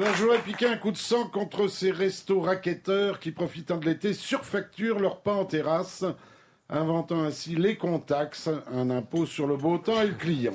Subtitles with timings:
[0.00, 3.86] Alors, je voudrais piquer un coup de sang contre ces restos raquetteurs qui, profitant de
[3.86, 6.04] l'été, surfacturent leur pain en terrasse,
[6.70, 10.54] inventant ainsi les contaxes, un impôt sur le beau temps et le client.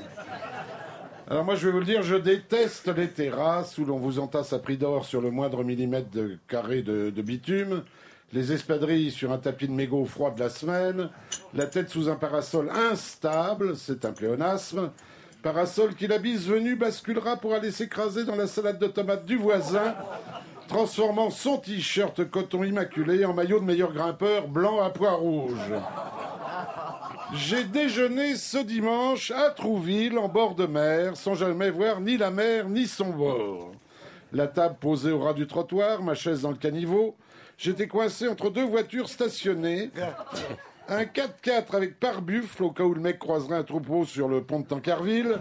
[1.30, 4.54] Alors moi, je vais vous le dire, je déteste les terrasses où l'on vous entasse
[4.54, 7.84] à prix d'or sur le moindre millimètre de carré de, de bitume,
[8.32, 11.10] les espadrilles sur un tapis de mégots froid de la semaine,
[11.54, 14.90] la tête sous un parasol instable, c'est un pléonasme,
[15.44, 19.36] parasol qui la bise venue basculera pour aller s'écraser dans la salade de tomates du
[19.36, 19.94] voisin,
[20.70, 25.74] transformant son t-shirt coton immaculé en maillot de meilleur grimpeur blanc à pois rouge.
[27.34, 32.32] J'ai déjeuné ce dimanche à Trouville, en bord de mer, sans jamais voir ni la
[32.32, 33.72] mer ni son bord.
[34.32, 37.18] La table posée au ras du trottoir, ma chaise dans le caniveau.
[37.58, 39.92] J'étais coincé entre deux voitures stationnées.
[40.90, 44.60] Un 4x4 avec pare-buffle, au cas où le mec croiserait un troupeau sur le pont
[44.60, 45.40] de Tancarville.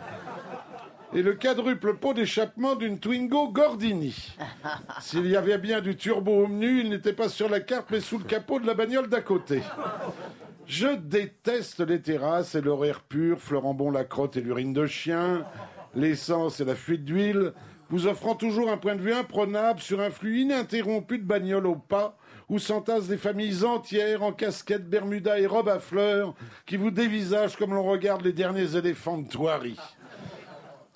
[1.15, 4.35] Et le quadruple pot d'échappement d'une Twingo Gordini.
[5.01, 8.01] S'il y avait bien du turbo au menu, il n'était pas sur la carte, mais
[8.01, 9.61] sous le capot de la bagnole d'à côté.
[10.67, 15.45] Je déteste les terrasses et l'horaire pur, fleurant bon la crotte et l'urine de chien,
[15.95, 17.53] l'essence et la fuite d'huile,
[17.91, 21.75] vous offrant toujours un point de vue imprenable sur un flux ininterrompu de bagnoles au
[21.75, 22.17] pas,
[22.53, 26.35] où s'entassent des familles entières en casquettes, bermuda et robes à fleurs,
[26.67, 29.79] qui vous dévisagent comme l'on regarde les derniers éléphants de Thoiry.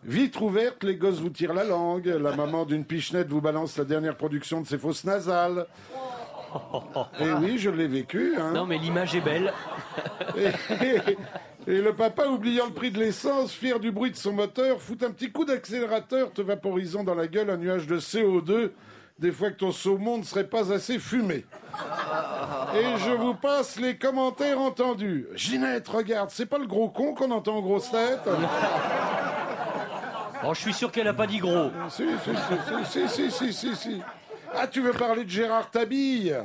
[0.04, 3.84] Vitre ouverte, les gosses vous tirent la langue, la maman d'une pichenette vous balance la
[3.84, 5.66] dernière production de ses fausses nasales.
[7.20, 8.34] Et oui, je l'ai vécu.
[8.38, 8.52] Hein.
[8.52, 9.50] Non, mais l'image est belle.
[10.36, 14.82] Et, et le papa, oubliant le prix de l'essence, fier du bruit de son moteur,
[14.82, 18.72] fout un petit coup d'accélérateur, te vaporisant dans la gueule un nuage de CO2,
[19.18, 21.46] des fois que ton saumon ne serait pas assez fumé.
[22.74, 25.26] Et je vous passe les commentaires entendus.
[25.34, 28.28] Ginette, regarde, c'est pas le gros con qu'on entend en grosse tête
[30.44, 31.70] Oh, je suis sûr qu'elle a pas dit gros.
[31.88, 32.30] si, si,
[32.84, 34.02] si, si, si, si, si, si.
[34.54, 36.36] Ah, tu veux parler de Gérard Tabille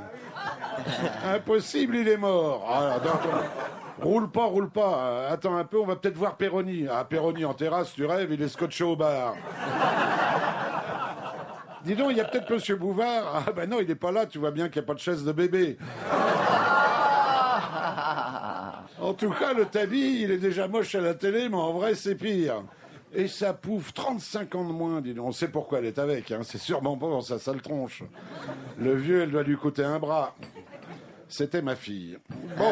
[1.25, 2.66] Impossible, il est mort.
[2.69, 3.00] Ah.
[4.02, 5.28] Roule pas, roule pas.
[5.29, 6.88] Attends un peu, on va peut-être voir Perroni.
[6.90, 9.35] Ah, Perroni en terrasse, tu rêves, il est scotché au bar.
[11.84, 13.44] Dis donc, il y a peut-être Monsieur Bouvard.
[13.47, 15.00] Ah ben non, il n'est pas là, tu vois bien qu'il n'y a pas de
[15.00, 15.78] chaise de bébé.
[19.00, 21.96] En tout cas, le tabi, il est déjà moche à la télé, mais en vrai,
[21.96, 22.62] c'est pire.
[23.14, 25.25] Et ça pouffe 35 ans de moins, dis donc.
[25.28, 26.42] On sait pourquoi elle est avec, hein.
[26.44, 28.03] c'est sûrement pas dans sa sale tronche.
[28.78, 30.36] Le vieux, elle doit lui coûter un bras.
[31.28, 32.19] C'était ma fille.
[32.58, 32.72] Bon.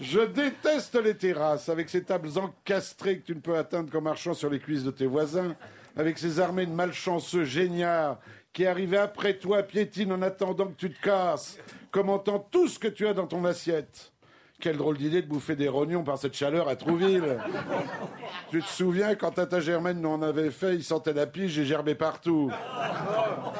[0.00, 4.34] Je déteste les terrasses, avec ces tables encastrées que tu ne peux atteindre qu'en marchant
[4.34, 5.54] sur les cuisses de tes voisins,
[5.96, 8.18] avec ces armées de malchanceux géniards
[8.52, 11.58] qui arrivent après toi, piétinent en attendant que tu te casses,
[11.90, 14.12] commentant tout ce que tu as dans ton assiette.
[14.58, 17.38] Quelle drôle d'idée de bouffer des rognons par cette chaleur à Trouville.
[18.50, 21.66] tu te souviens quand Tata Germaine nous en avait fait, il sentait la pige et
[21.66, 22.50] gerbait partout.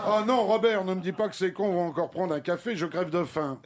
[0.09, 2.77] Oh non, Robert, ne me dis pas que ces cons vont encore prendre un café,
[2.77, 3.59] je crève de faim.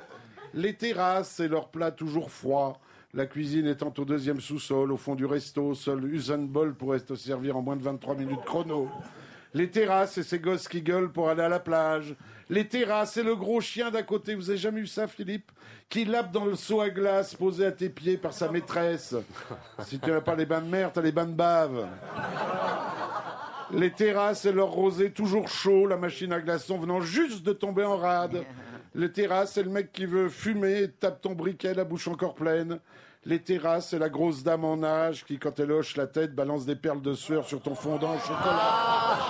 [0.54, 2.78] Les terrasses et leurs plats toujours froids.
[3.14, 7.14] La cuisine étant au deuxième sous-sol, au fond du resto, seul Usain Bolt pourrait te
[7.14, 8.88] servir en moins de 23 minutes chrono.
[9.52, 12.14] Les terrasses et ces gosses qui gueulent pour aller à la plage.
[12.48, 14.36] Les terrasses et le gros chien d'à côté.
[14.36, 15.50] Vous avez jamais eu ça, Philippe?
[15.88, 19.16] Qui lappe dans le seau à glace posé à tes pieds par sa maîtresse.
[19.80, 21.88] Si tu n'as pas les bains de mer, t'as les bains de bave.
[23.72, 27.84] Les terrasses et leur rosé toujours chaud, la machine à glaçons venant juste de tomber
[27.84, 28.44] en rade.
[28.94, 32.34] Les terrasses et le mec qui veut fumer et tape ton briquet, la bouche encore
[32.34, 32.80] pleine.
[33.26, 36.64] Les terrasses et la grosse dame en âge qui, quand elle hoche la tête, balance
[36.64, 38.86] des perles de sueur sur ton fondant au chocolat.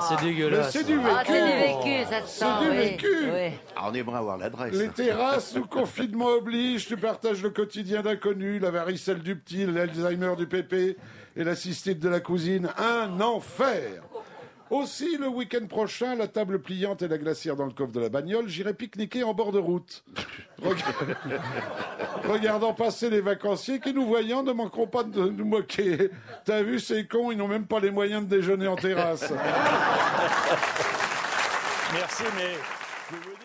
[0.08, 0.70] c'est Mais dégueulasse.
[0.72, 1.08] c'est du vécu.
[1.10, 2.44] Ah, c'est du vécu, ça se sent.
[2.58, 2.76] C'est du oui.
[2.76, 3.06] vécu.
[3.32, 3.50] Oui.
[3.74, 4.74] Ah, on aimerait avoir l'adresse.
[4.74, 10.36] Les terrasses où confinement oblige, tu partages le quotidien d'inconnus, la varicelle du petit, l'Alzheimer
[10.36, 10.96] du pépé
[11.34, 12.68] et la cystite de la cousine.
[12.78, 14.02] Un enfer
[14.70, 18.08] aussi, le week-end prochain, la table pliante et la glacière dans le coffre de la
[18.08, 20.04] bagnole, j'irai pique-niquer en bord de route.
[20.62, 20.84] Reg-
[22.28, 26.10] Regardant passer les vacanciers qui, nous voyant, ne manqueront pas de nous moquer.
[26.44, 29.30] T'as vu, ces cons, ils n'ont même pas les moyens de déjeuner en terrasse.
[31.94, 32.52] Merci, mais
[33.10, 33.37] je veux dire.